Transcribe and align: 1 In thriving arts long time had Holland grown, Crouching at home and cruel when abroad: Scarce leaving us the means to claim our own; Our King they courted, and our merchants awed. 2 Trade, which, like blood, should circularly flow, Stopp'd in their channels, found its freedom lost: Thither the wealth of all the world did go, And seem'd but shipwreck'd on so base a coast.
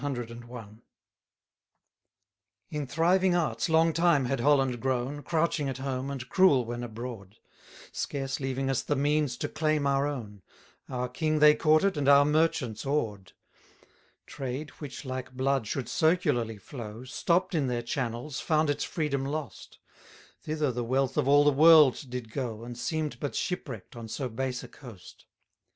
1 0.01 0.81
In 2.71 2.87
thriving 2.87 3.35
arts 3.35 3.69
long 3.69 3.93
time 3.93 4.25
had 4.25 4.39
Holland 4.39 4.79
grown, 4.81 5.21
Crouching 5.21 5.69
at 5.69 5.77
home 5.77 6.09
and 6.09 6.27
cruel 6.27 6.65
when 6.65 6.81
abroad: 6.81 7.37
Scarce 7.91 8.39
leaving 8.39 8.67
us 8.67 8.81
the 8.81 8.95
means 8.95 9.37
to 9.37 9.47
claim 9.47 9.85
our 9.85 10.07
own; 10.07 10.41
Our 10.89 11.07
King 11.07 11.37
they 11.37 11.53
courted, 11.53 11.97
and 11.97 12.09
our 12.09 12.25
merchants 12.25 12.83
awed. 12.83 13.33
2 13.85 13.85
Trade, 14.25 14.69
which, 14.79 15.05
like 15.05 15.33
blood, 15.33 15.67
should 15.67 15.87
circularly 15.87 16.57
flow, 16.57 17.03
Stopp'd 17.03 17.53
in 17.53 17.67
their 17.67 17.83
channels, 17.83 18.39
found 18.39 18.71
its 18.71 18.83
freedom 18.83 19.23
lost: 19.23 19.77
Thither 20.41 20.71
the 20.71 20.83
wealth 20.83 21.15
of 21.15 21.27
all 21.27 21.43
the 21.43 21.51
world 21.51 22.05
did 22.09 22.31
go, 22.31 22.63
And 22.63 22.75
seem'd 22.75 23.19
but 23.19 23.35
shipwreck'd 23.35 23.95
on 23.95 24.07
so 24.07 24.29
base 24.29 24.63
a 24.63 24.67
coast. 24.67 25.25